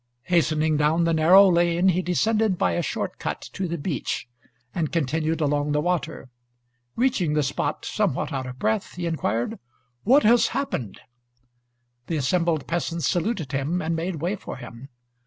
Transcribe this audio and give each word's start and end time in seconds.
Hastening 0.23 0.77
down 0.77 1.03
the 1.03 1.13
narrow 1.13 1.47
lane, 1.47 1.89
he 1.89 2.01
descended 2.01 2.57
by 2.57 2.71
a 2.71 2.81
short 2.81 3.19
cut 3.19 3.39
to 3.53 3.67
the 3.67 3.77
beach, 3.77 4.27
and 4.73 4.91
continued 4.91 5.41
along 5.41 5.73
the 5.73 5.79
water. 5.79 6.31
Reaching 6.95 7.33
the 7.33 7.43
spot, 7.43 7.85
somewhat 7.85 8.33
out 8.33 8.47
of 8.47 8.57
breath, 8.57 8.95
he 8.95 9.05
inquired: 9.05 9.59
"What 10.01 10.23
has 10.23 10.47
happened?" 10.57 10.99
The 12.07 12.17
assembled 12.17 12.65
peasants 12.65 13.07
saluted 13.07 13.51
him 13.51 13.79
and 13.79 13.95
made 13.95 14.23
way 14.23 14.35
for 14.35 14.57
him. 14.57 14.89